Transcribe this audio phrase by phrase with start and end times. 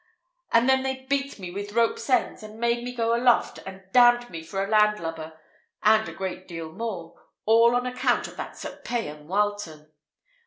[0.51, 3.83] And then they beat me with ropes' ends, and made me go up aloft, and
[3.91, 5.39] damned me for a land lubber,
[5.83, 9.91] and a great deal more: all on account of that Sir Payan Wileton!"